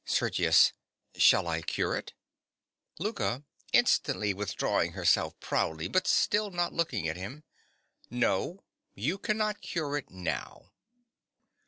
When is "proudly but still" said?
5.39-6.49